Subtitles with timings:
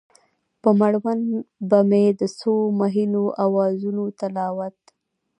[0.61, 1.39] په مړوند کې
[1.69, 4.77] به مې د څو مهینو اوازونو تلاوت،